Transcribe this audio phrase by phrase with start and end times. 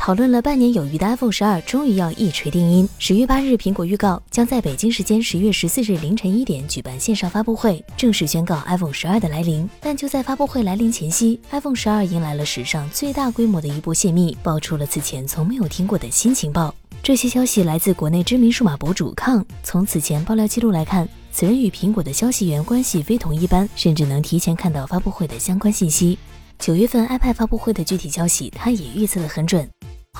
[0.00, 2.88] 讨论了半年有余的 iPhone 十二终于要一锤定音。
[2.98, 9.68] 十月八日，苹果预告将在北京时间十月十四日凌晨一点举办线上发布会，正式宣告 iPhone 十二的来临。
[9.78, 16.74] 但就在发布会来临前夕，iPhone 十二迎来了史上最大规模的一波泄密，爆出了此前从没有听过的新情报。
[17.02, 19.44] 这些消息来自国内知名数码博主康。
[19.62, 26.18] 从此前爆料记录来看，此人与苹果的消息源关系非同一般，甚至能提前看到发布会的相关信息。
[26.58, 29.68] 九月份 iPad 发布会的具体消息，他也预测得很准。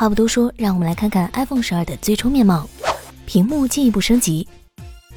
[0.00, 2.66] 话不多说，让我们来看看 iPhone 十二的最终面貌。
[3.26, 4.48] 屏幕进一步升级。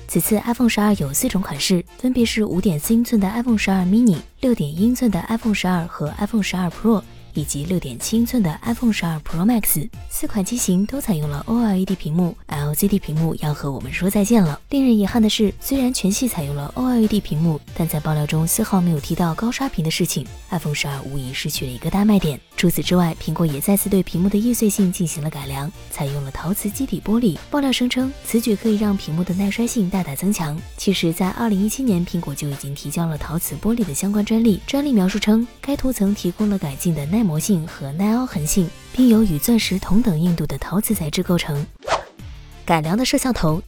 [0.09, 7.01] 此次 iPhone 十二有四种款式，分别是五点四英寸的 iPhone 十二 mini、六点一英寸的 iPhone 十二和 iPhone 十二 Pro。
[7.33, 12.37] 以及六点七英寸的 iPhone 十二 Pro Max，四款机型都采用了 OLED 屏幕
[12.73, 14.59] CD 屏幕要和我们说再见了。
[14.69, 22.39] 令人遗憾的是，虽然全系采用了 OLED 屏幕，但在爆料中丝毫没有提到高刷屏的事情，iPhone 十二无疑失去了一个大卖点。
[22.57, 27.37] 除此之外，苹果也再次对屏幕的易碎性进行了改良，采用了陶瓷基底玻璃。
[27.49, 30.59] 爆料声称，此举可以让屏幕的耐摔性大大增强。
[30.77, 34.59] 其实，在二零一七年，苹果就已经提交了陶瓷玻璃的相关专利。
[34.65, 37.03] 专利描述称，该涂层提供了改进的。
[37.13, 41.63] 耐磨性和耐凹痕性，并由与钻石同等硬度的陶瓷材质构成。
[42.65, 43.61] 改良的摄像头，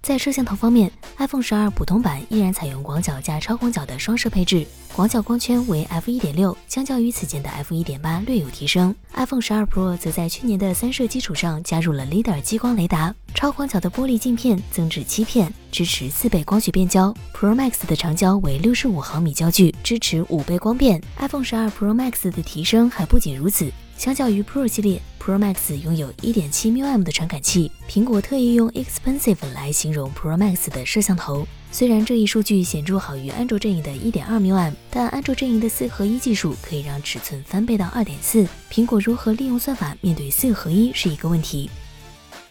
[0.00, 8.94] 在摄像头方面，iPhone 十二普通版依然采用广角加超广角的双摄配置，广角光圈为 f 一点六，相较于此前的 f 一点八略有提升。
[9.12, 17.14] iPhone 十二 Pro 则在去年的三摄基础上加入了 LiDAR 激光雷达，超广角的玻璃镜片增至七片，支持四倍光学变焦。
[17.34, 20.98] Pro Max 的长焦为六十五毫米焦距，支持五倍光变。
[21.18, 23.70] iPhone 十二 Pro Max 的提升还不仅如此。
[23.96, 27.72] 相较于 Pro 系列，Pro Max 拥有 1.7mm 的传感器。
[27.88, 31.46] 苹果特意用 expensive 来形容 Pro Max 的摄像头。
[31.72, 38.46] 虽然这一数据显著好于安卓阵营的 1.2mm，但安卓阵营的四合一技术可以让尺寸翻倍到2.4。
[38.70, 41.70] 苹果如何利用算法面对四合一是一个问题。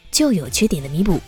[0.09, 1.19] 旧有缺点的弥补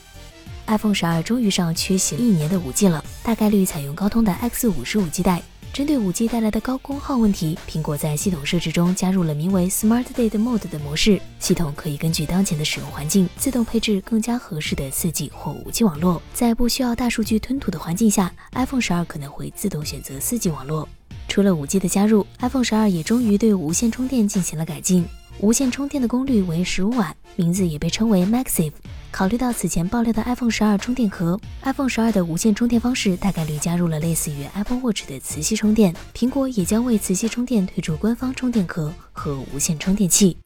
[0.66, 5.41] ，iPhone 十二终于上缺席一年的 5G 了，大概率采用高通的 X 五十五 G 带。
[5.75, 16.22] 针对 5G 带来的高功耗问题，苹果在系统设置中加入了名为 Smart Date Mode 的模式，系统可以根据当前的使用环境自动配置更加合适的 4G 或 5G 网络。
[16.34, 20.88] 在不需要大数据吞吐的环境下，iPhone 12可能会自动选择 4G 网络。
[21.28, 25.06] 除了 5G 的加入，iPhone 12也终于对无线充电进行了改进，
[25.41, 28.72] 无线充电的功率为十五瓦，名字也被称为 Maxive。
[29.12, 35.94] 考虑到此前爆料的 iPhone 十二充电壳，iPhone 十二的无线充电方式大概率加入了类似于 Apple Watch 的磁吸充电。
[36.13, 40.38] 苹果也将为磁吸充电推出官方充电壳和无线充电器。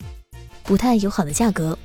[0.64, 1.78] 不太友好的价格。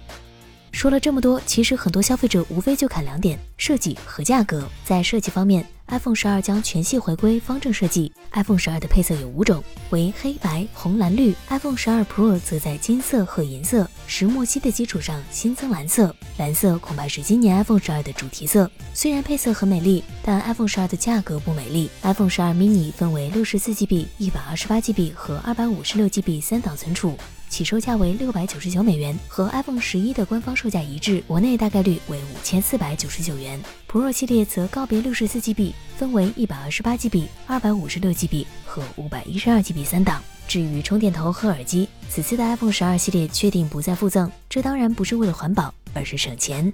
[0.73, 4.67] 说了这么多，其实很多消费者无非就看两点：设计和价格。
[4.85, 5.65] 在设计方面
[5.95, 8.13] ，iPhone 十二将全系回归方正设计。
[8.33, 11.33] iPhone 十二的配色有五种，为黑白、红、蓝、绿。
[11.49, 16.15] iPhone 十二 Pro 则在金色和银色、石墨烯的基础上新增蓝色。
[16.37, 18.69] 蓝色恐怕是今年 iPhone 十二的主题色。
[18.93, 21.89] 虽然配色很美丽，但 iPhone 十二的价格不美丽。
[22.03, 27.17] iPhone 十二 mini 分为六十四 GB、一百二十八 GB 和二百五十六 GB 三档存储。
[27.55, 33.63] 起售价为六百九十九美元，和 iPhone 十一的官方售价一致，国内大概率为五千四百九十九元。
[33.89, 40.21] Pro 系列则告别六十四 GB，分为一百二十八 GB、二百五十六 GB 和五百一十二 GB 三档。
[40.49, 46.73] 至于充电头和耳机，此次的 iPhone 十二系列确定不再附赠，这当然不是为了环保，而是省钱。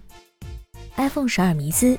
[0.96, 1.98] iPhone 十二迷思，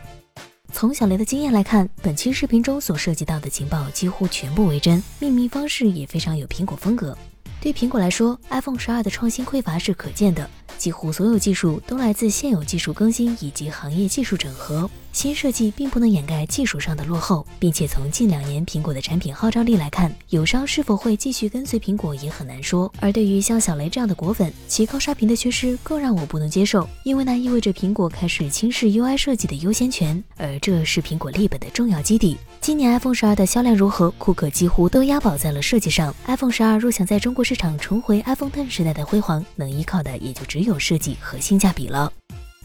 [0.74, 7.16] 从小雷的经验来看，本期视频中所涉及到的情报几乎全部为真，命名方式也非常有苹果风格。
[7.62, 10.50] 对苹果来说，iPhone 十二的创新匮乏是可见的，
[10.82, 14.90] 几乎所有技术都来自现有技术更新以及行业技术整合。
[15.14, 22.92] 新设计并不能掩盖技术上的落后，并且从近两年苹果的产品号召力来看，友商是否会继续跟随苹果也很难说。
[23.00, 32.38] 而对于像小雷这样的果粉，其高刷屏的缺失更让我不能接受，因为那意味着苹果开始轻视 UI 设计的优先权，而这是苹果立本的重要基底。
[32.62, 36.16] 今年 iPhone 十二的销量如何，库克几乎都押宝在了设计上。
[36.26, 42.12] iPhone 十二若想在中国市场重回 iPhone Ten 时代的辉煌，能依靠的也就只有有设计和性价比了。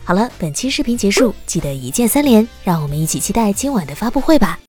[0.03, 4.59] 好了，本期视频结束，记得一键三连，让我们一起期待今晚的发布会吧。